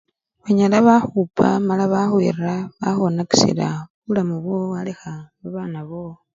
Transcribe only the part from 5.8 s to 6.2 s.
bowo.